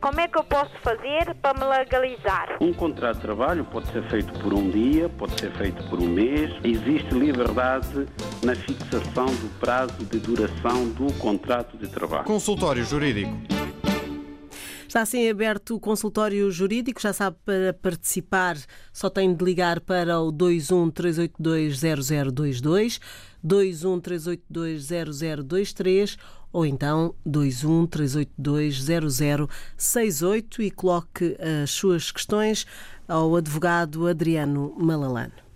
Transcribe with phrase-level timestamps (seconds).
[0.00, 2.56] como é que eu posso fazer para me legalizar?
[2.60, 6.08] Um contrato de trabalho pode ser feito por um dia, pode ser feito por um
[6.08, 6.50] mês.
[6.64, 8.06] Existe liberdade
[8.42, 12.24] na fixação do prazo de duração do contrato de trabalho.
[12.24, 13.36] Consultório Jurídico.
[14.90, 18.56] Está assim aberto o consultório jurídico, já sabe, para participar
[18.92, 21.78] só tem de ligar para o 21 382
[26.50, 28.84] 0022, 21 382 0023 ou então 21 382
[29.48, 32.66] 0068 e coloque as suas questões
[33.08, 35.49] ao advogado Adriano Malalano.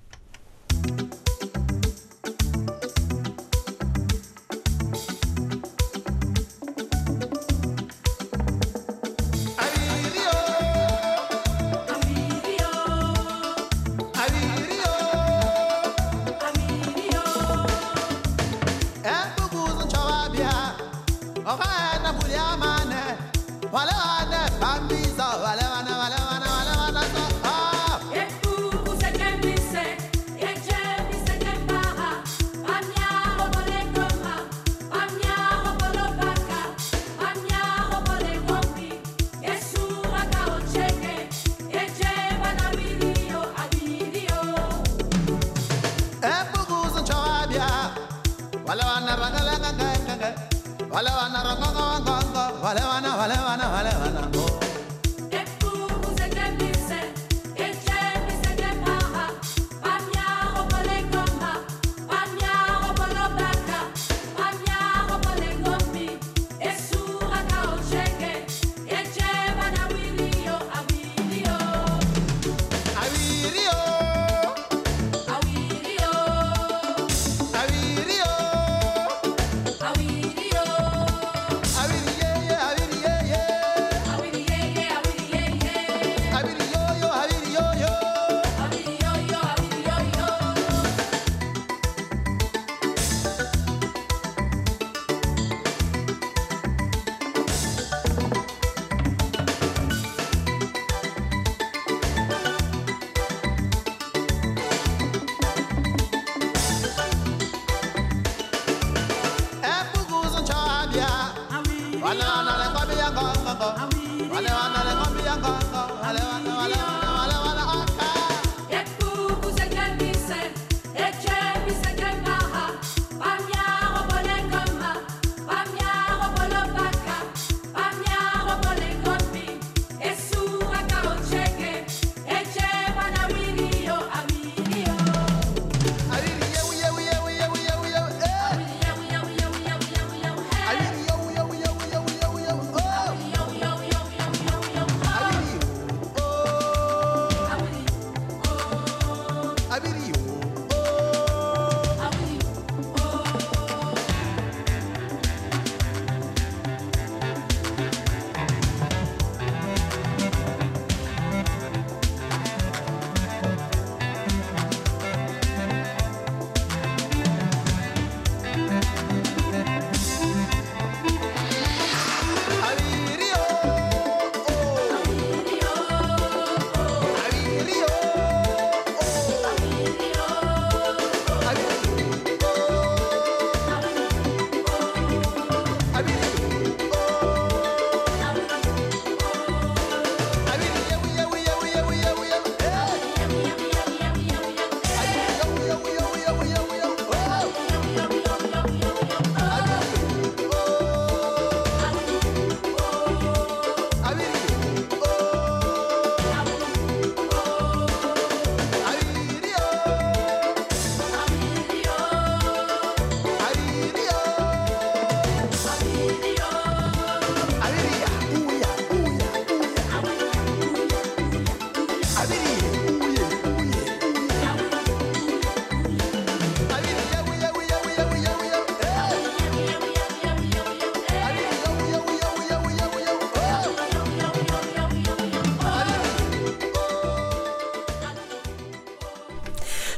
[52.73, 53.14] levantar.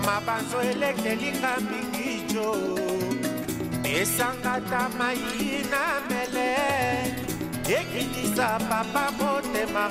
[0.04, 2.52] mabanzo elekelinga mingi jo
[3.84, 5.16] esangata mai
[5.70, 7.01] na mele
[7.68, 9.88] ekitisa papa motema.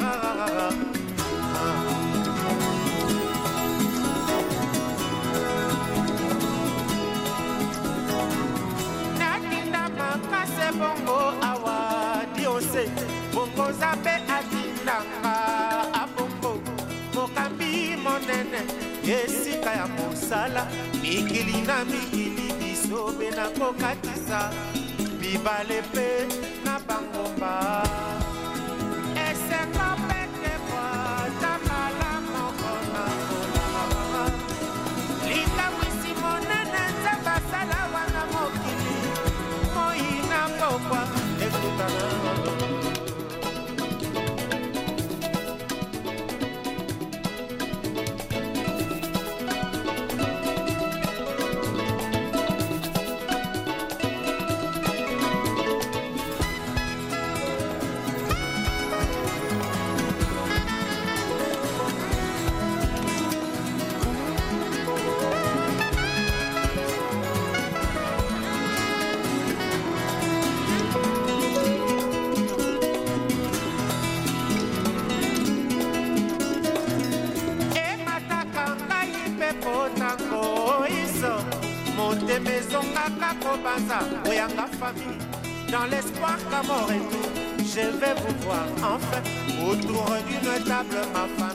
[9.19, 11.19] Natinda makase bongo
[11.49, 12.83] awa diose
[13.33, 15.35] bongo nzambe atindanga
[16.01, 16.51] abongo
[17.13, 18.61] mokambi monene
[19.15, 20.67] esika ya mosala
[21.01, 24.39] mikili na mikili biso mpe nakokatisa
[25.19, 26.07] bibale mpe
[26.87, 28.20] 帮不帮
[82.71, 85.17] osongaka kobanza oyanga famille
[85.71, 87.29] dans l'espoir qu'à mon retour
[87.59, 89.21] je vais vous voir enfin
[89.69, 91.50] autour d'une table ma femme.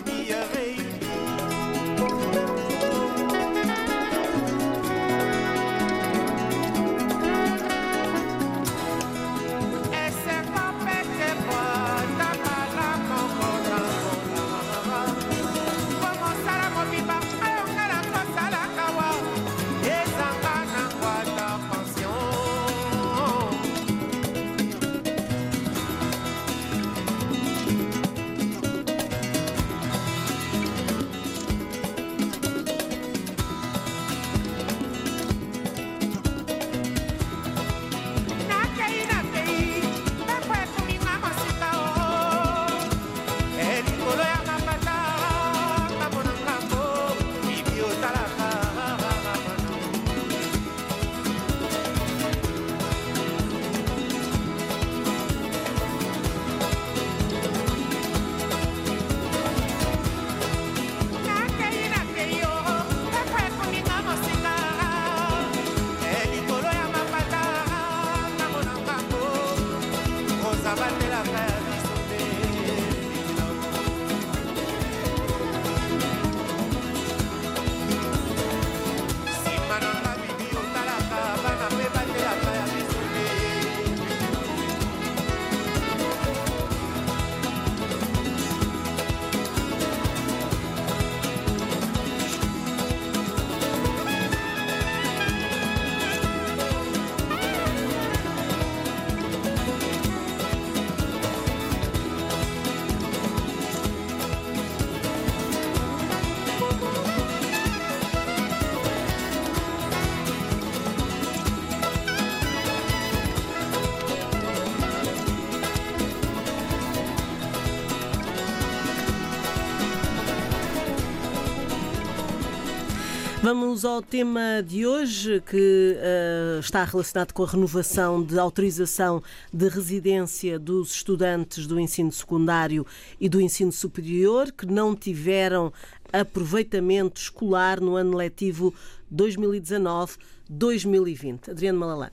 [123.48, 129.22] Vamos ao tema de hoje que uh, está relacionado com a renovação de autorização
[129.52, 132.84] de residência dos estudantes do ensino secundário
[133.20, 135.72] e do ensino superior que não tiveram
[136.12, 138.74] aproveitamento escolar no ano letivo
[139.14, 141.50] 2019-2020.
[141.50, 142.10] Adriano Malalã.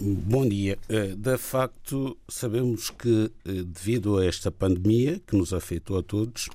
[0.00, 0.76] Bom dia.
[0.88, 6.48] Eh, de facto, sabemos que, eh, devido a esta pandemia que nos afetou a todos,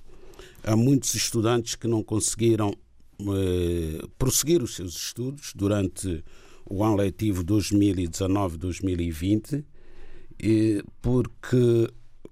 [0.61, 2.75] há muitos estudantes que não conseguiram
[3.19, 6.23] eh, prosseguir os seus estudos durante
[6.65, 9.63] o ano letivo 2019-2020
[11.01, 11.89] porque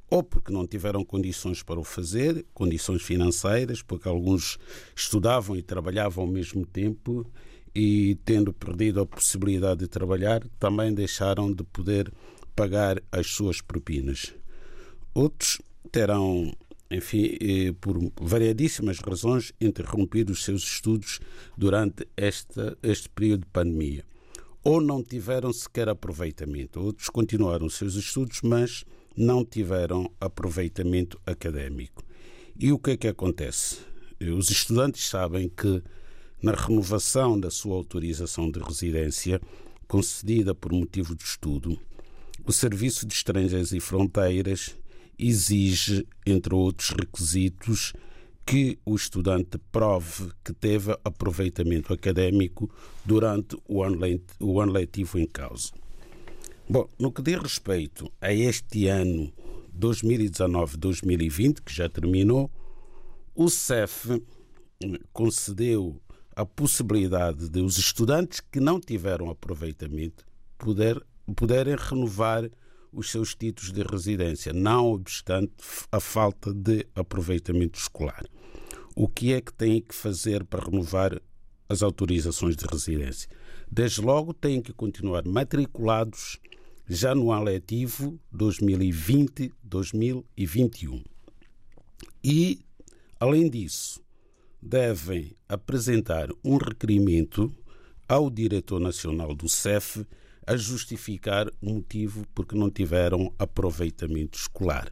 [0.10, 4.60] ou porque não tiveram condições para o fazer, condições financeiras, porque alguns
[4.94, 7.26] estudavam e trabalhavam ao mesmo tempo
[7.74, 12.12] e, tendo perdido a possibilidade de trabalhar, também deixaram de poder
[12.54, 14.34] pagar as suas propinas.
[15.14, 16.54] Outros terão,
[16.92, 21.20] enfim, eh, por variadíssimas razões, interrompido os seus estudos
[21.58, 24.04] durante esta, este período de pandemia.
[24.64, 26.80] Ou não tiveram sequer aproveitamento.
[26.80, 28.84] Outros continuaram os seus estudos, mas
[29.16, 32.04] não tiveram aproveitamento académico.
[32.60, 33.80] E o que é que acontece?
[34.38, 35.82] Os estudantes sabem que
[36.44, 39.42] na renovação da sua autorização de residência,
[39.88, 41.80] concedida por motivo de estudo,
[42.46, 44.76] o Serviço de Estrangeiros e Fronteiras
[45.22, 47.94] exige, entre outros requisitos,
[48.46, 52.70] que o estudante prove que teve aproveitamento académico
[53.06, 55.72] durante o ano letivo em causa.
[56.68, 59.32] Bom, no que diz respeito a este ano
[59.78, 62.50] 2019-2020, que já terminou,
[63.36, 64.22] o CEF
[65.14, 66.02] concedeu
[66.36, 70.26] a possibilidade de os estudantes que não tiveram aproveitamento
[70.58, 71.02] poder,
[71.36, 72.50] poderem renovar
[72.92, 75.54] os seus títulos de residência, não obstante
[75.92, 78.24] a falta de aproveitamento escolar.
[78.96, 81.20] O que é que têm que fazer para renovar
[81.70, 83.30] as autorizações de residência?
[83.72, 86.38] Desde logo, têm que continuar matriculados
[86.88, 91.04] já no ano letivo 2020-2021.
[92.24, 92.60] E,
[93.20, 94.00] além disso,
[94.62, 97.56] devem apresentar um requerimento
[98.08, 100.06] ao diretor nacional do CEF
[100.46, 104.92] a justificar o motivo porque não tiveram aproveitamento escolar.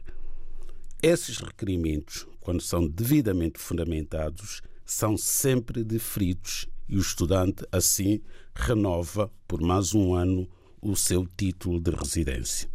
[1.02, 8.20] Esses requerimentos, quando são devidamente fundamentados, são sempre deferidos e o estudante, assim,
[8.54, 10.48] renova por mais um ano
[10.82, 12.68] o seu título de residência.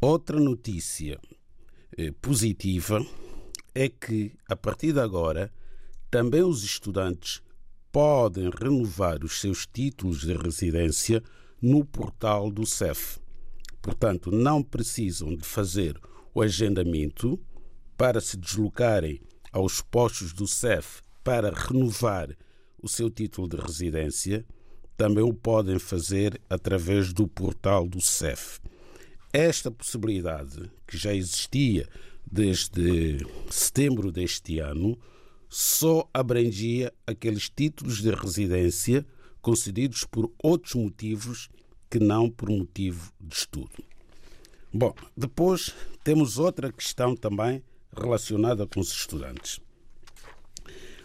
[0.00, 1.18] Outra notícia
[1.96, 3.04] eh, positiva
[3.74, 5.52] é que, a partir de agora,
[6.10, 7.42] também os estudantes
[7.90, 11.22] podem renovar os seus títulos de residência
[11.62, 13.20] no portal do CEF.
[13.80, 15.98] Portanto, não precisam de fazer
[16.34, 17.38] o agendamento
[17.96, 19.20] para se deslocarem
[19.52, 22.36] aos postos do CEF para renovar
[22.82, 24.44] o seu título de residência
[24.96, 28.60] também o podem fazer através do portal do CEF.
[29.32, 31.88] Esta possibilidade, que já existia
[32.30, 34.98] desde setembro deste ano,
[35.48, 39.06] só abrangia aqueles títulos de residência
[39.42, 41.50] concedidos por outros motivos
[41.90, 43.84] que não por motivo de estudo.
[44.72, 47.62] Bom, depois temos outra questão também
[47.94, 49.60] relacionada com os estudantes.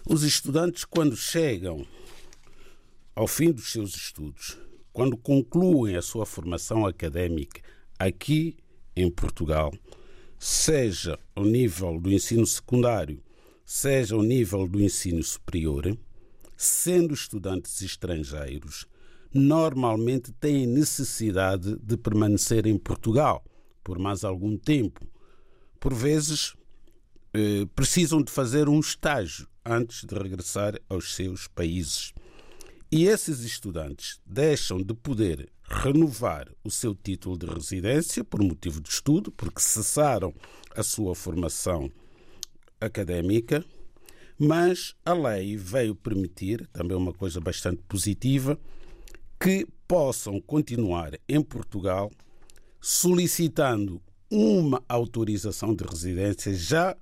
[0.09, 1.85] Os estudantes, quando chegam
[3.13, 4.57] ao fim dos seus estudos,
[4.93, 7.61] quando concluem a sua formação académica
[7.99, 8.55] aqui
[8.95, 9.73] em Portugal,
[10.39, 13.21] seja ao nível do ensino secundário,
[13.65, 15.97] seja ao nível do ensino superior,
[16.57, 18.85] sendo estudantes estrangeiros,
[19.33, 23.45] normalmente têm necessidade de permanecer em Portugal
[23.83, 25.07] por mais algum tempo.
[25.79, 26.55] Por vezes,
[27.33, 32.13] eh, precisam de fazer um estágio antes de regressar aos seus países.
[32.91, 38.89] E esses estudantes deixam de poder renovar o seu título de residência por motivo de
[38.89, 40.33] estudo, porque cessaram
[40.75, 41.91] a sua formação
[42.79, 43.63] académica,
[44.37, 48.59] mas a lei veio permitir, também uma coisa bastante positiva,
[49.39, 52.11] que possam continuar em Portugal
[52.79, 56.95] solicitando uma autorização de residência já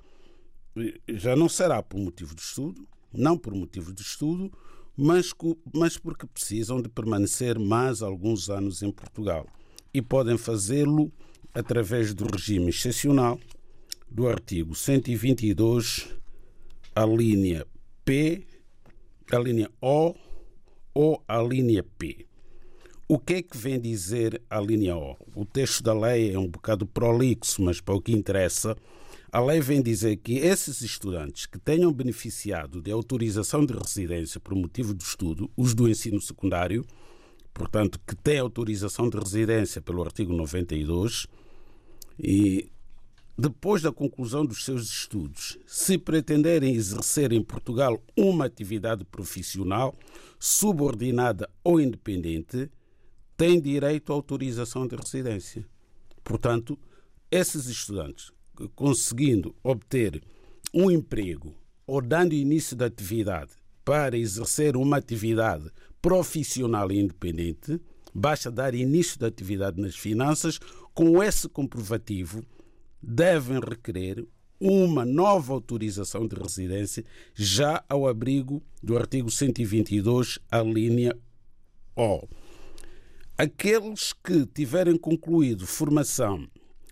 [1.07, 4.51] já não será por motivo de estudo, não por motivo de estudo,
[4.95, 5.31] mas,
[5.73, 9.47] mas porque precisam de permanecer mais alguns anos em Portugal.
[9.93, 11.11] E podem fazê-lo
[11.53, 13.39] através do regime excepcional
[14.09, 16.09] do artigo 122,
[16.95, 17.67] a linha
[18.05, 18.41] P,
[19.29, 20.15] a linha O
[20.93, 22.25] ou a linha P.
[23.05, 25.17] O que é que vem dizer a linha O?
[25.35, 28.77] O texto da lei é um bocado prolixo, mas para o que interessa,
[29.29, 34.55] a lei vem dizer que esses estudantes que tenham beneficiado de autorização de residência por
[34.55, 36.85] motivo de estudo, os do ensino secundário,
[37.53, 41.27] portanto, que têm autorização de residência pelo artigo 92,
[42.17, 42.69] e
[43.37, 49.93] depois da conclusão dos seus estudos, se pretenderem exercer em Portugal uma atividade profissional
[50.39, 52.69] subordinada ou independente,
[53.35, 55.65] têm direito à autorização de residência.
[56.23, 56.79] Portanto,
[57.29, 58.31] esses estudantes
[58.75, 60.21] conseguindo obter
[60.73, 61.53] um emprego
[61.85, 63.51] ou dando início da atividade
[63.83, 65.69] para exercer uma atividade
[66.01, 67.79] profissional e independente,
[68.13, 70.59] basta dar início da atividade nas finanças
[70.93, 72.43] com esse comprovativo,
[73.05, 74.25] devem requerer
[74.59, 81.15] uma nova autorização de residência já ao abrigo do artigo 122, a linha
[81.95, 82.27] O.
[83.38, 86.47] Aqueles que tiverem concluído formação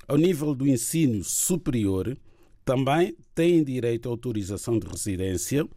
[0.08, 2.18] ao nível do ensino superior
[2.66, 5.68] também têm direito à autorização de residência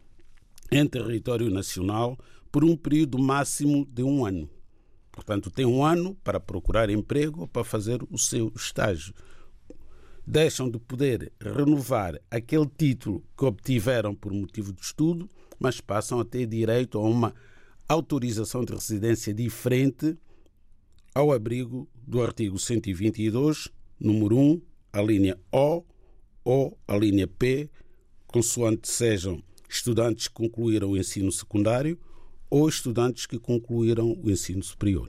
[0.71, 2.17] em território nacional
[2.51, 4.49] por um período máximo de um ano.
[5.11, 9.13] Portanto, tem um ano para procurar emprego ou para fazer o seu estágio.
[10.29, 16.25] Deixam de poder renovar aquele título que obtiveram por motivo de estudo, mas passam a
[16.25, 17.33] ter direito a uma
[17.87, 20.17] autorização de residência diferente
[21.15, 25.85] ao abrigo do artigo 122, número 1, a linha O
[26.43, 27.69] ou a linha P,
[28.27, 31.97] consoante sejam estudantes que concluíram o ensino secundário
[32.49, 35.07] ou estudantes que concluíram o ensino superior.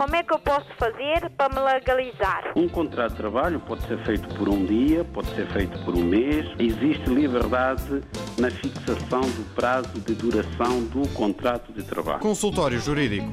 [0.00, 2.54] Como é que eu posso fazer para me legalizar?
[2.56, 6.02] Um contrato de trabalho pode ser feito por um dia, pode ser feito por um
[6.02, 6.46] mês.
[6.58, 8.02] Existe liberdade
[8.38, 12.20] na fixação do prazo de duração do contrato de trabalho.
[12.20, 13.26] Consultório Jurídico.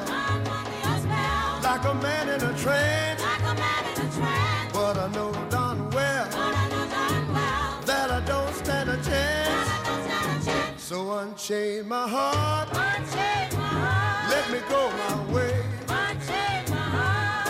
[1.63, 3.21] like a man in a trance.
[4.73, 6.27] But I know darn well
[7.85, 9.69] that I don't stand a chance.
[10.77, 12.67] So unchain my heart,
[14.33, 15.55] let me go my way.
[15.87, 17.47] Unchain my heart,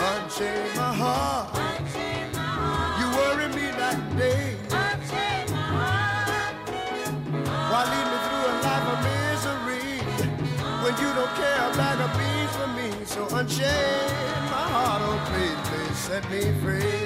[13.46, 17.05] unchain my heart, oh please, please set me free.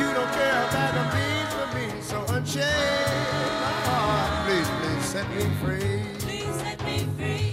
[0.00, 1.86] you don't care about the beans for me?
[2.02, 2.64] So unchain
[3.64, 5.98] my heart, please, please set me free.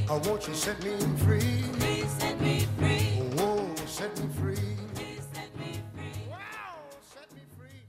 [0.08, 1.63] I want you to set me free.
[1.81, 3.08] Oh, set me free.
[6.29, 7.81] Wow, set me free.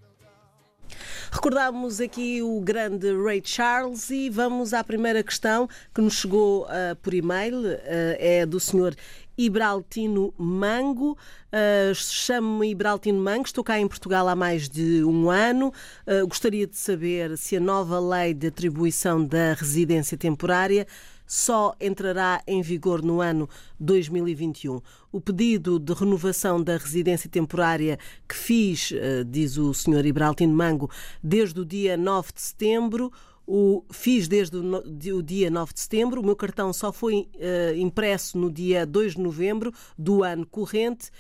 [1.31, 6.97] Recordámos aqui o grande Ray Charles e vamos à primeira questão que nos chegou ah,
[7.03, 7.63] por e-mail.
[7.67, 8.95] ah, é do senhor
[9.37, 11.13] Ibraltino Mango.
[11.53, 15.73] Uh, Chamo-me Ibraltino Mango, estou cá em Portugal há mais de um ano.
[16.07, 20.87] Uh, gostaria de saber se a nova lei de atribuição da residência temporária
[21.27, 23.49] só entrará em vigor no ano
[23.81, 24.81] 2021.
[25.11, 30.07] O pedido de renovação da residência temporária que fiz, eh, diz o Sr.
[30.07, 30.91] Ibraltino Mango,
[31.23, 33.13] desde o dia 9 de setembro,
[33.47, 38.37] O, fiz desde o, dia 9 de setembro, o meu cartão só foi uh, impresso
[38.37, 41.11] no dia 2 de novembro do ano corrente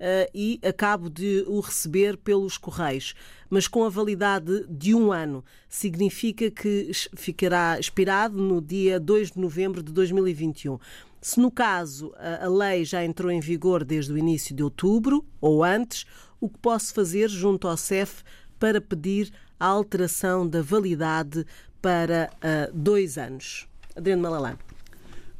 [0.00, 3.14] uh, e acabo de o receber pelos Correios.
[3.48, 9.38] Mas com a validade de um ano, significa que ficará expirado no dia 2 de
[9.38, 10.80] novembro de 2021.
[11.20, 15.64] Se no caso a lei já entrou em vigor desde o início de outubro ou
[15.64, 16.04] antes,
[16.40, 18.22] o que posso fazer junto ao CEF
[18.58, 21.44] para pedir a alteração da validade
[21.86, 23.68] para uh, dois anos?
[23.94, 24.58] Adriano Malalã.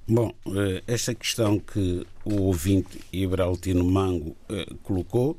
[0.06, 5.36] Bom, eh, esta questão que o ouvinte Ibraltino Mango eh, colocou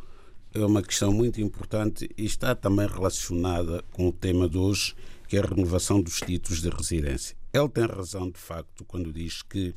[0.54, 4.94] é uma questão muito importante e está também relacionada com o tema de hoje,
[5.30, 7.38] que é a renovação dos títulos de residência.
[7.54, 9.74] Ele tem razão, de facto, quando diz que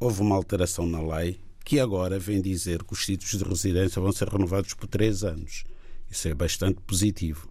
[0.00, 4.10] houve uma alteração na lei que agora vem dizer que os títulos de residência vão
[4.10, 5.62] ser renovados por três anos.
[6.10, 7.48] Isso é bastante positivo,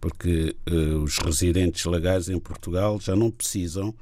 [0.00, 3.94] porque uh, os residentes legais em Portugal já não precisam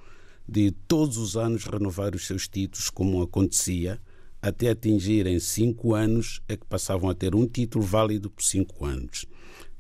[0.49, 4.01] de todos os anos renovar os seus títulos, como acontecia,
[4.43, 9.25] até atingirem cinco anos, é que passavam a ter um título válido por cinco anos.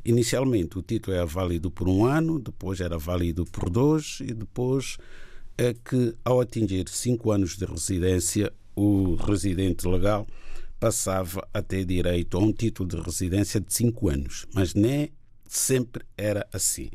[0.04, 4.96] Inicialmente o título era válido por um ano, depois era válido por dois e depois
[5.56, 10.26] é que, ao atingir cinco anos de residência, o residente legal
[10.80, 14.46] passava a ter direito a um título de residência de cinco anos.
[14.52, 15.10] Mas nem
[15.46, 16.90] sempre era assim,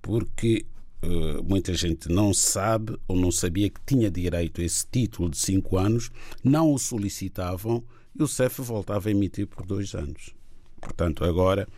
[0.00, 0.64] porque
[1.02, 5.38] uh, muita gente não sabe ou não sabia que tinha direito a esse título de
[5.38, 6.10] cinco anos,
[6.42, 7.82] não o solicitavam
[8.18, 10.34] e o CEF voltava a emitir por dois anos.
[10.80, 11.68] Portanto, agora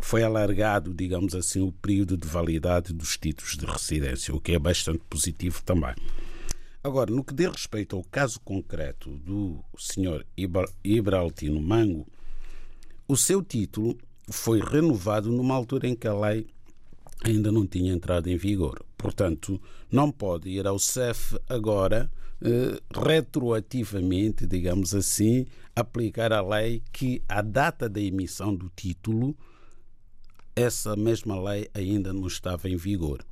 [0.00, 4.58] foi alargado, digamos assim, o período de validade dos títulos de residência, o que é
[4.58, 5.94] bastante positivo também.
[6.82, 10.24] Agora, no que diz respeito ao caso concreto do Sr.
[10.84, 12.06] Ibraltino Mango,
[13.08, 13.96] o seu título
[14.28, 16.46] foi renovado numa altura em que a lei
[17.24, 18.84] ainda não tinha entrado em vigor.
[18.96, 19.60] Portanto,
[19.90, 22.10] não pode ir ao CEF agora,
[22.42, 29.36] eh, retroativamente, digamos assim, aplicar a lei que a data da emissão do título
[30.56, 33.24] essa mesma lei ainda não estava em vigor.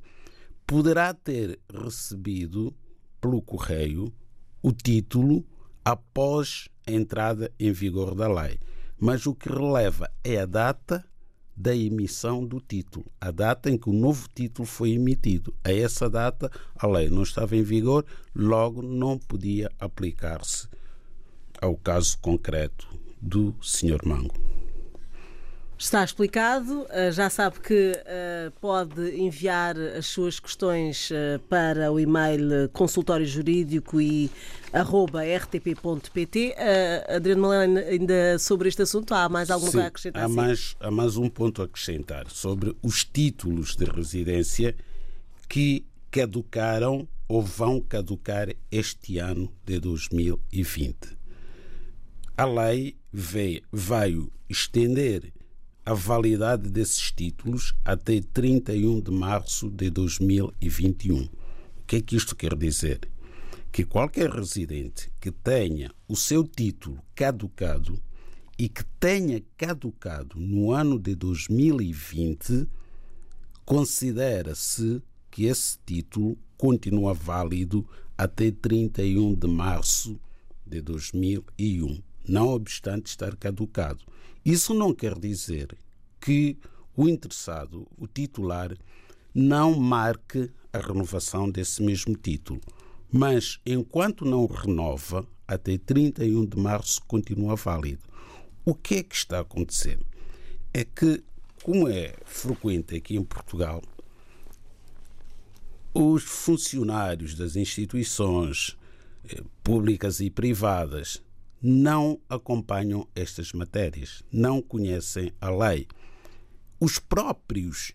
[0.67, 2.73] Poderá ter recebido
[3.21, 4.13] pelo correio
[4.61, 5.45] o título
[5.83, 8.59] após a entrada em vigor da lei,
[9.03, 11.03] mas o que releva é a data
[11.53, 15.53] da emissão do título, a data em que o novo título foi emitido.
[15.61, 20.69] A essa data a lei não estava em vigor, logo não podia aplicar-se
[21.61, 22.87] ao caso concreto
[23.21, 23.99] do Sr.
[24.05, 24.52] Mango.
[25.83, 26.87] Está explicado.
[26.91, 33.25] Eh, já sabe que eh, pode enviar as suas questões eh, para o e-mail consultório
[33.25, 34.31] jurídico e
[34.71, 36.55] arroba rtp.pt.
[37.13, 40.23] Adriano Malena, ainda sobre este assunto, há mais alguma coisa a acrescentar?
[40.23, 44.73] Há mais, há mais um ponto a acrescentar sobre os títulos de residência
[45.49, 50.95] que caducaram ou vão caducar este ano de 2020.
[52.37, 55.33] A lei veio, veio estender
[55.85, 61.23] a validade desses títulos até 31 de março de 2021.
[61.23, 61.29] O
[61.85, 63.01] que é que isto quer dizer?
[63.71, 67.99] Que qualquer residente que tenha o seu título caducado
[68.57, 72.65] e que tenha caducado no ano de 2020,
[73.65, 77.85] considera-se que esse título continua válido
[78.17, 80.17] até 31 de março
[80.65, 84.05] de 2001, não obstante estar caducado.
[84.45, 85.77] Isso não quer dizer
[86.19, 86.57] que
[86.95, 88.75] o interessado, o titular,
[89.33, 92.61] não marque a renovação desse mesmo título.
[93.11, 98.01] Mas, enquanto não renova, até 31 de março continua válido.
[98.65, 99.99] O que é que está a acontecer?
[100.73, 101.23] É que,
[101.63, 103.81] como é frequente aqui em Portugal,
[105.93, 108.75] os funcionários das instituições
[109.29, 111.21] eh, públicas e privadas
[111.63, 115.87] não acompanham estas matérias, não conhecem a lei.
[116.77, 117.93] Os próprios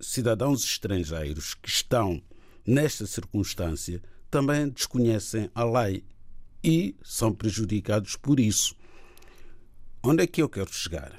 [0.00, 2.22] cidadãos estrangeiros que estão
[2.64, 6.04] nesta circunstância também desconhecem a lei
[6.62, 8.76] e são prejudicados por isso.
[10.00, 11.12] Onde é que eu quero chegar?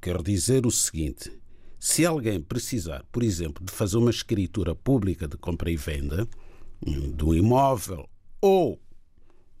[0.00, 1.30] Quero dizer o seguinte:
[1.78, 6.28] se alguém precisar, por exemplo, de fazer uma escritura pública de compra e venda
[6.84, 8.08] hum, do imóvel
[8.40, 8.80] ou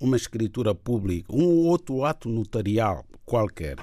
[0.02, 3.76] uma escritura pública, um outro ato notarial qualquer,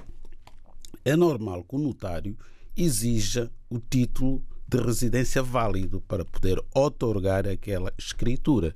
[1.05, 2.37] é normal que o notário
[2.75, 8.75] exija o título de residência válido para poder otorgar aquela escritura.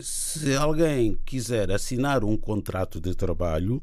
[0.00, 3.82] Se alguém quiser assinar um contrato de trabalho,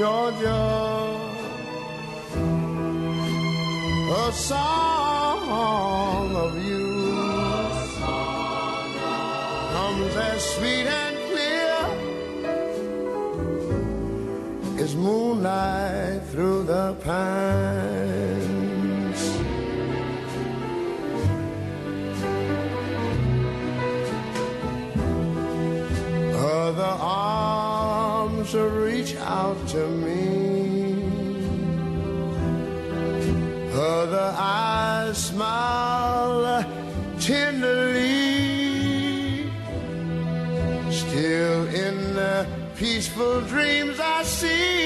[0.00, 0.64] Georgia,
[4.16, 6.88] a song of you
[9.74, 11.76] comes as sweet and clear
[14.82, 17.89] as moonlight through the pines.
[29.70, 31.04] To me.
[33.72, 36.64] Other eyes smile
[37.20, 38.50] tenderly.
[40.90, 44.79] Still in the peaceful dreams I see,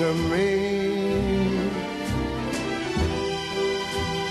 [0.00, 1.60] to me.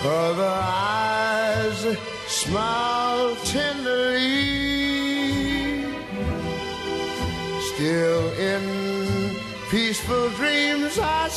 [0.03, 4.23] Other eyes smile tenderly.
[7.71, 9.35] Still in
[9.69, 11.27] peaceful dreams, I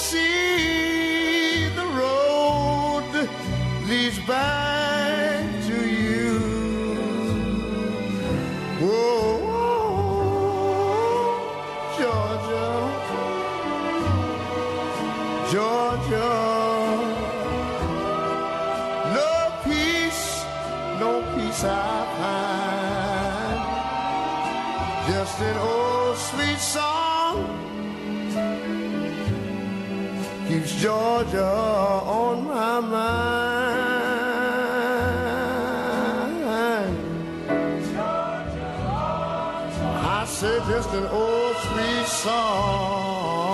[40.42, 43.46] Said just an old sweet song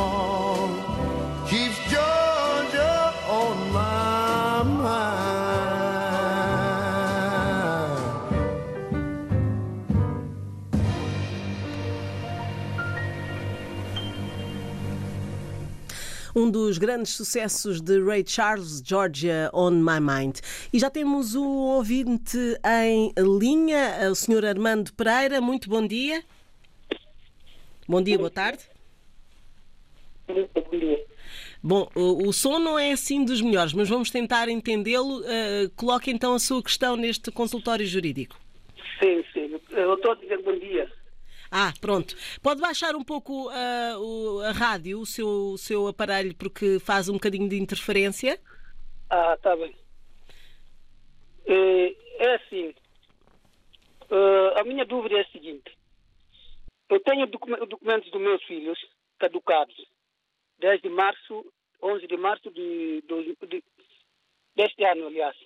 [1.47, 5.29] keeps Georgia on my mind.
[16.35, 20.41] Um dos grandes sucessos de Ray Charles, Georgia on My Mind.
[20.73, 24.47] E já temos o ouvinte em linha, o Sr.
[24.47, 25.39] Armando Pereira.
[25.39, 26.25] Muito bom dia.
[27.89, 28.63] Bom dia, boa tarde.
[30.27, 31.07] Bom dia.
[31.63, 35.21] Bom, o, som não é assim dos melhores, mas vamos tentar entendê-lo.
[35.21, 38.39] Uh, coloque então a sua questão neste consultório jurídico.
[39.03, 39.59] Sim, sim.
[39.71, 40.93] Eu estou a dizer bom dia.
[41.51, 42.15] Ah, pronto.
[42.43, 47.09] Pode baixar um pouco eh, o, a rádio, o seu, o seu aparelho, porque faz
[47.09, 48.39] um bocadinho de interferência.
[49.09, 49.75] Ah, está bem.
[51.47, 52.75] É, é assim.
[54.11, 55.78] Uh, a minha dúvida é a seguinte.
[56.89, 58.79] Eu tenho docu- documentos dos meus filhos
[59.19, 59.77] caducados
[60.59, 63.65] desde março, 11 de março de, dois- de-
[64.55, 65.37] deste ano, aliás.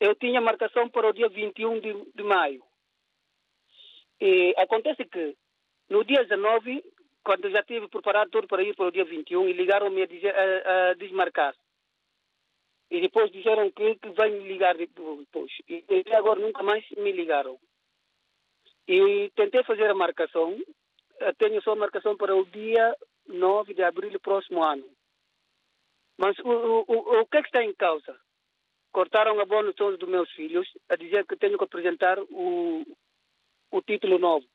[0.00, 2.62] Eu tinha marcação para o dia 21 de, de maio.
[4.20, 5.36] E acontece que
[5.90, 6.82] no dia 19,
[7.24, 10.94] quando já tive preparado tudo para ir para o dia 21, e ligaram-me a, a-
[10.94, 11.54] desmarcar.
[12.90, 15.50] E depois disseram que, que me ligar depois.
[15.68, 17.58] E até agora nunca mais me ligaram.
[18.88, 20.58] E tentei fazer a marcação.
[21.20, 24.84] Eu tenho só a marcação para o dia 9 de abril do próximo ano.
[26.18, 28.18] Mas o, o, o, o que é que está em causa?
[28.92, 32.84] Cortaram a bônus todos dos meus filhos a dizer que tenho que apresentar o,
[33.70, 34.46] o título novo.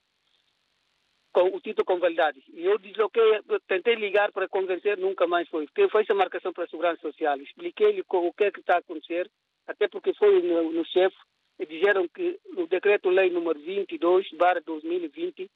[1.34, 2.44] Com o título com validade.
[2.50, 5.66] E eu desloquei, eu tentei ligar para convencer, nunca mais foi.
[5.66, 7.40] Porque foi essa marcação para a Segurança Social.
[7.40, 9.30] Expliquei-lhe o que é que está a acontecer,
[9.68, 11.18] até porque foi no, no chefe
[11.66, 15.50] disseram que o decreto-lei número 22, barra 2020,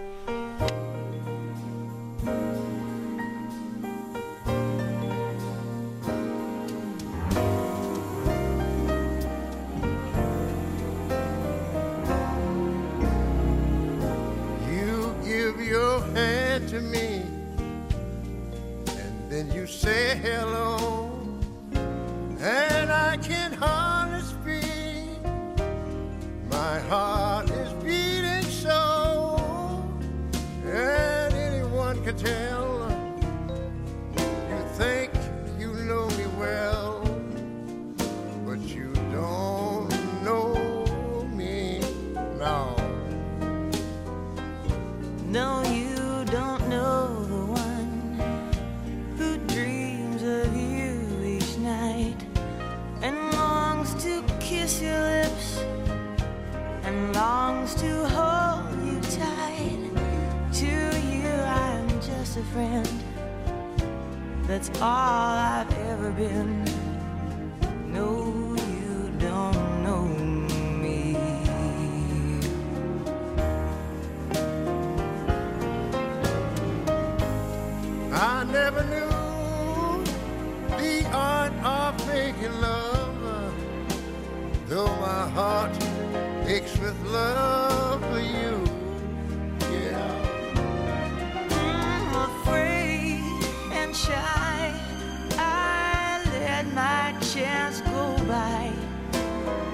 [97.34, 98.72] Chance go by.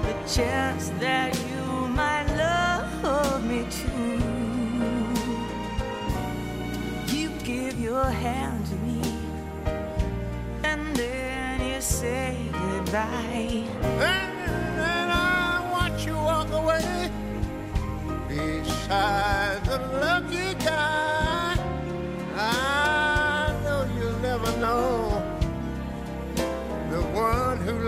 [0.01, 4.19] The chance that you might love me too.
[7.15, 9.01] You give your hand to me,
[10.63, 13.65] and then you say goodbye.
[13.83, 14.33] And
[14.79, 17.11] then I watch you walk away
[18.27, 20.55] beside the lucky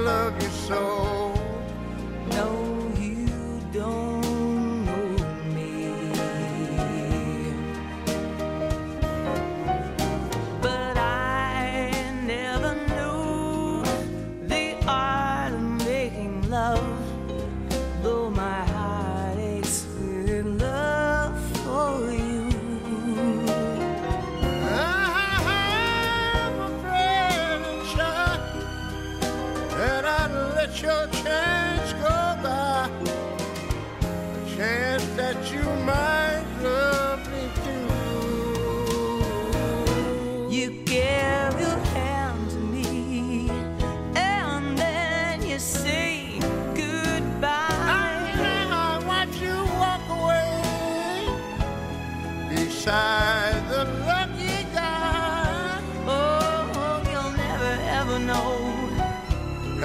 [0.05, 1.04] one who loved you so.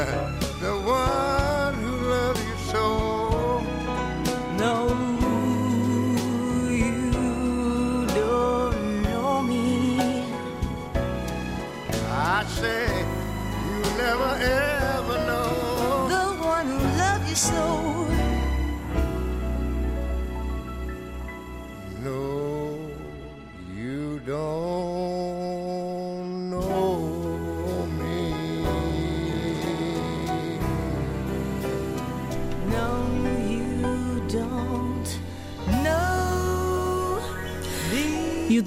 [0.01, 0.50] Ha ha.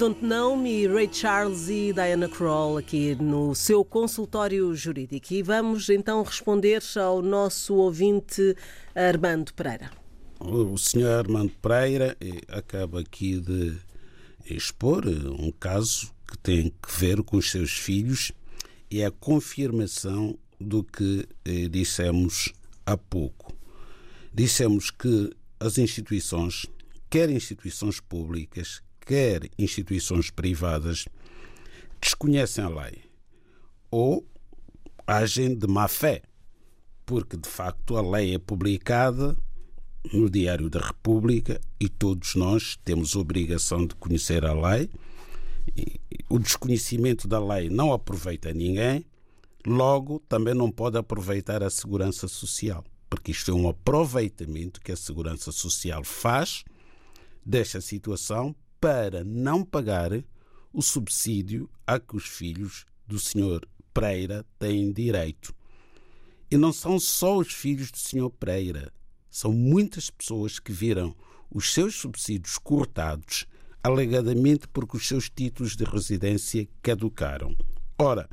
[0.04, 5.32] Don't Know Me, Ray Charles e Diana Kroll aqui no seu consultório jurídico.
[5.32, 8.54] E vamos então responder ao nosso ouvinte
[8.94, 9.90] Armando Pereira.
[10.38, 13.78] O senhor Armando Pereira eh, acaba aqui de
[14.44, 18.30] expor eh, um caso que tem que ver com os seus filhos
[18.90, 22.52] e a confirmação do que eh, dissemos
[22.84, 23.56] há pouco.
[24.34, 26.66] Dissemos que as instituições,
[27.08, 31.06] quer instituições públicas, quer instituições privadas,
[32.00, 33.02] desconhecem a lei
[33.90, 34.26] ou
[35.06, 36.22] agem de má fé,
[37.06, 39.36] porque de facto a lei é publicada
[40.12, 44.90] no Diário da República e todos nós temos obrigação de conhecer a lei.
[46.28, 49.04] O desconhecimento da lei não aproveita ninguém,
[49.66, 54.96] logo também não pode aproveitar a segurança social, porque isto é um aproveitamento que a
[54.96, 56.64] segurança social faz
[57.44, 60.10] desta situação para não pagar
[60.70, 63.66] o subsídio a que os filhos do Sr.
[63.94, 65.54] Pereira têm direito.
[66.50, 68.28] E não são só os filhos do Sr.
[68.38, 68.92] Pereira,
[69.30, 71.16] são muitas pessoas que viram
[71.50, 73.46] os seus subsídios cortados,
[73.82, 77.56] alegadamente porque os seus títulos de residência caducaram.
[77.98, 78.28] Ora,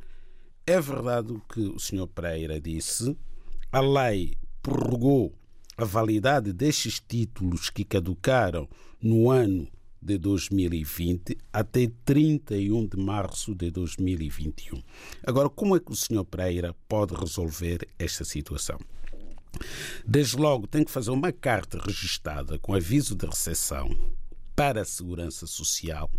[0.66, 2.06] é verdade o que o Sr.
[2.08, 3.16] Pereira disse,
[3.72, 5.34] a lei prorrogou
[5.78, 8.68] a validade destes títulos que caducaram
[9.00, 9.66] no ano
[10.02, 14.82] de 2020 até 31 de março de 2021.
[15.24, 16.24] Agora, como é que o Sr.
[16.24, 18.80] Pereira pode resolver esta situação?
[20.04, 23.88] Desde logo, tem que fazer uma carta registada com aviso de recepção
[24.56, 26.10] para a Segurança Social,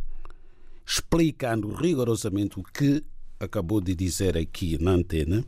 [0.86, 3.04] explicando rigorosamente o que
[3.40, 5.44] acabou de dizer aqui na antena,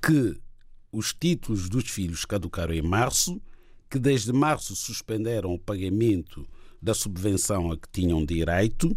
[0.00, 0.40] que
[0.92, 3.40] os títulos dos filhos caducaram em março,
[3.90, 6.46] que desde março suspenderam o pagamento
[6.80, 8.96] da subvenção a que tinham direito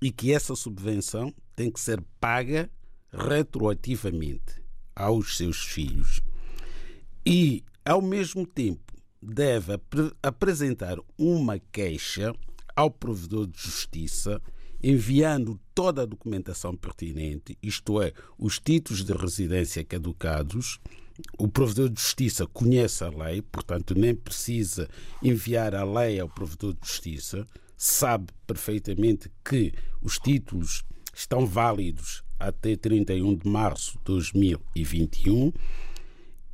[0.00, 2.70] e que essa subvenção tem que ser paga
[3.12, 4.62] retroativamente
[4.94, 6.20] aos seus filhos
[7.26, 12.34] e, ao mesmo tempo, deve ap- apresentar uma queixa
[12.76, 14.42] ao provedor de justiça,
[14.82, 20.78] enviando toda a documentação pertinente, isto é, os títulos de residência caducados.
[21.38, 24.88] O provedor de justiça conhece a lei, portanto, nem precisa
[25.22, 27.46] enviar a lei ao provedor de justiça,
[27.76, 30.84] sabe perfeitamente que os títulos
[31.14, 35.52] estão válidos até 31 de março de 2021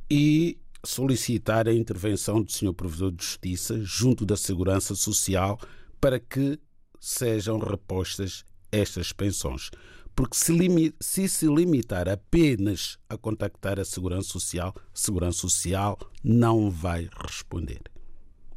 [0.09, 2.73] e solicitar a intervenção do Sr.
[2.73, 5.59] Provedor de Justiça junto da Segurança Social
[5.99, 6.59] para que
[6.99, 9.69] sejam repostas estas pensões.
[10.15, 16.69] Porque se, se se limitar apenas a contactar a Segurança Social, a Segurança Social não
[16.69, 17.81] vai responder.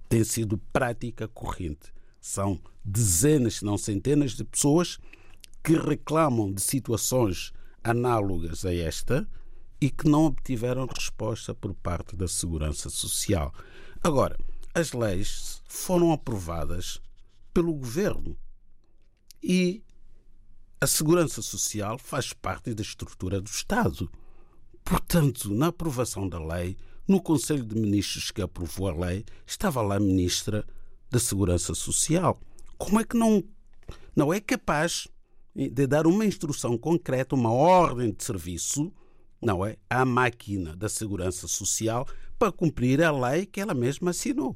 [0.08, 1.92] Tem sido prática corrente.
[2.20, 4.98] São dezenas, se não centenas de pessoas
[5.62, 7.52] que reclamam de situações
[7.82, 9.28] análogas a esta
[9.80, 13.52] e que não obtiveram resposta por parte da Segurança Social.
[14.02, 14.36] Agora,
[14.74, 17.00] as leis foram aprovadas
[17.52, 18.36] pelo governo
[19.42, 19.82] e
[20.84, 24.10] a Segurança Social faz parte da estrutura do Estado.
[24.84, 26.76] Portanto, na aprovação da lei,
[27.08, 30.62] no Conselho de Ministros que aprovou a lei, estava lá a Ministra
[31.10, 32.38] da Segurança Social.
[32.76, 33.42] Como é que não,
[34.14, 35.08] não é capaz
[35.56, 38.92] de dar uma instrução concreta, uma ordem de serviço,
[39.40, 42.06] não é, à máquina da Segurança Social
[42.38, 44.54] para cumprir a lei que ela mesma assinou?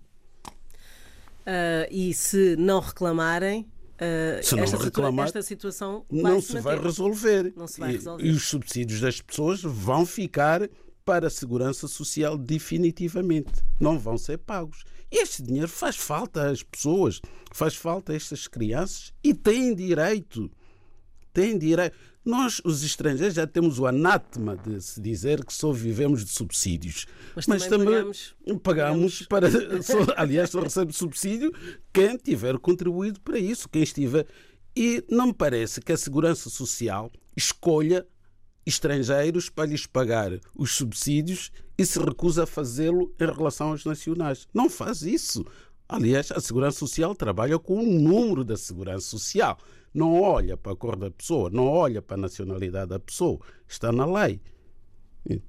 [1.46, 3.66] Ah, e se não reclamarem,
[3.98, 7.52] ah, Se não esta, reclamar, esta situação não vai se vai resolver.
[7.56, 8.24] Não se vai E- resolver.
[8.26, 10.68] E, os subsídios das pessoas vão ficar
[11.04, 13.50] para a segurança social definitivamente.
[13.80, 14.84] Não vão ser pagos.
[15.10, 17.20] E este dinheiro faz falta às pessoas,
[17.52, 20.50] faz falta a estas crianças e têm direito.
[21.32, 21.96] Têm direito.
[22.24, 27.06] Nós, os estrangeiros, já temos o anátema de se dizer que só vivemos de subsídios.
[27.46, 29.48] Mas também pagamos- pagamos para.
[29.82, 31.50] só- aliás, só recebe subsídio
[31.92, 34.26] quem tiver contribuído para isso, quem estiver.
[34.76, 38.06] E não me parece que a Segurança Social escolha
[38.66, 44.46] estrangeiros para lhes pagar os subsídios e se recusa a fazê-lo em relação aos nacionais.
[44.52, 45.44] Não faz isso.
[45.88, 49.56] Aliás, a Segurança Social trabalha com o número da Segurança Social.
[49.98, 53.40] Não olha para a cor da pessoa, não olha para a nacionalidade da pessoa.
[53.66, 54.40] Está na lei.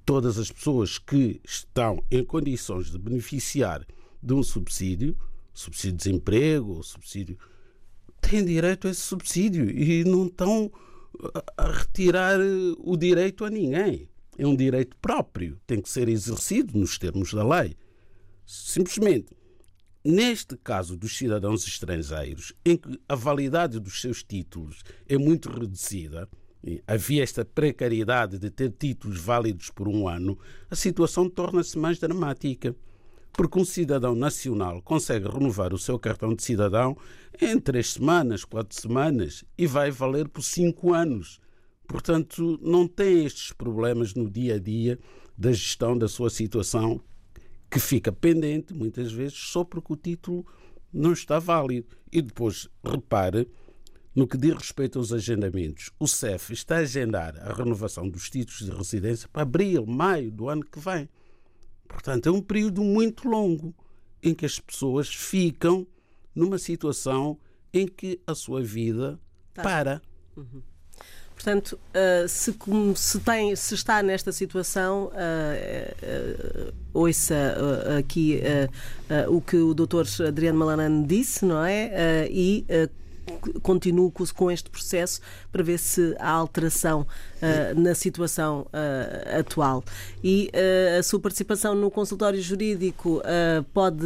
[0.03, 3.85] todas as pessoas que estão em condições de beneficiar
[4.21, 5.15] de um subsídio,
[5.53, 7.37] subsídio de desemprego, subsídio,
[8.19, 10.71] têm direito a esse subsídio e não estão
[11.55, 12.39] a retirar
[12.79, 14.09] o direito a ninguém.
[14.35, 17.77] É um direito próprio, tem que ser exercido nos termos da lei.
[18.47, 19.27] Simplesmente,
[20.09, 26.27] neste caso dos cidadãos estrangeiros, em que a validade dos seus títulos é muito reduzida,
[26.87, 30.37] havia esta precariedade de ter títulos válidos por um ano,
[30.69, 32.75] a situação torna-se mais dramática.
[33.31, 36.97] Porque um cidadão nacional consegue renovar o seu cartão de cidadão
[37.39, 41.39] em três semanas, quatro semanas e vai valer por cinco anos.
[41.87, 44.99] Portanto, não tem estes problemas no dia a dia
[45.37, 46.99] da gestão da sua situação,
[47.69, 50.45] que fica pendente, muitas vezes, só porque o título
[50.91, 51.95] não está válido.
[52.11, 53.47] E depois, repare,
[54.15, 58.65] no que diz respeito aos agendamentos, o CEF está a agendar a renovação dos títulos
[58.65, 61.07] de residência para abril, maio do ano que vem.
[61.87, 63.73] Portanto, é um período muito longo
[64.21, 65.87] em que as pessoas ficam
[66.33, 67.37] numa situação
[67.73, 69.19] em que a sua vida
[69.53, 69.63] Tá.
[69.63, 70.01] para.
[71.39, 72.53] Portanto, uh, se,
[72.97, 77.55] se, tem, se está nesta situação, uh, uh, ouça
[77.97, 78.41] aqui
[79.29, 80.03] o que o Dr.
[80.27, 82.27] Adriano Malanano disse, não é?
[82.29, 82.65] E
[83.61, 85.21] continue com, este processo
[85.51, 87.07] para ver se há alteração uh,
[87.79, 89.81] na situação uh, atual.
[90.23, 93.21] E uh, a sua participação no consultório jurídico
[93.73, 94.05] pode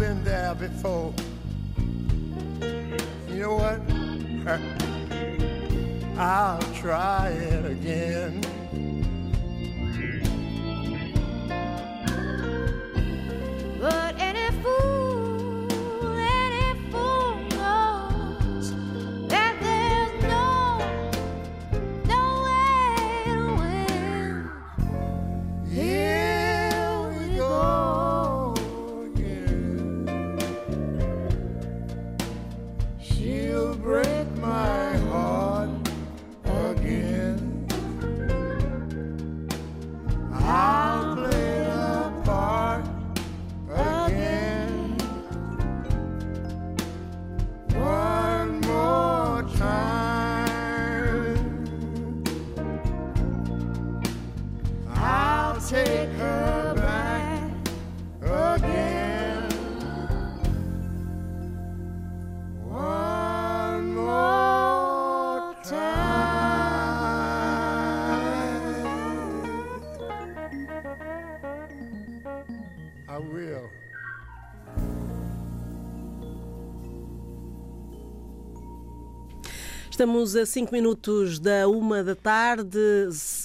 [0.02, 1.14] Been there before.
[80.02, 82.80] Estamos a 5 minutos da uma da tarde.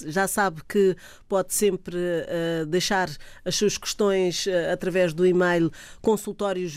[0.07, 0.95] Já sabe que
[1.29, 6.67] pode sempre uh, deixar as suas questões uh, através do e-mail consultório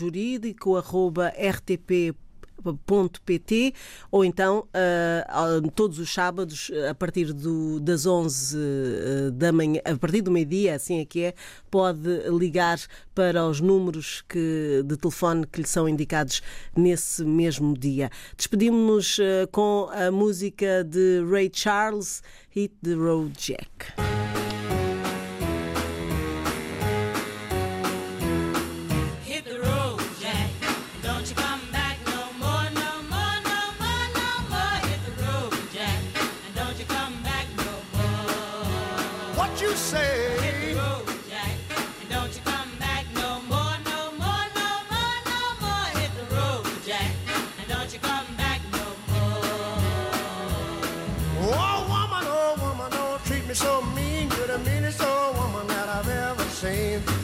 [3.25, 3.73] pt
[4.11, 9.95] ou então uh, todos os sábados a partir do, das 11 uh, da manhã, a
[9.95, 11.33] partir do meio-dia, assim é que é,
[11.69, 12.79] pode ligar
[13.13, 16.41] para os números que, de telefone que lhe são indicados
[16.75, 18.09] nesse mesmo dia.
[18.37, 24.20] Despedimos-nos uh, com a música de Ray Charles, Hit the Road Jack.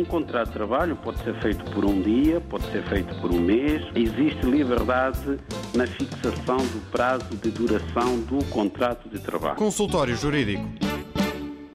[0.00, 3.38] Um contrato de trabalho pode ser feito por um dia, pode ser feito por um
[3.38, 3.82] mês.
[3.94, 5.38] Existe liberdade
[5.74, 9.56] na fixação do prazo de duração do contrato de trabalho.
[9.56, 10.79] Consultório Jurídico.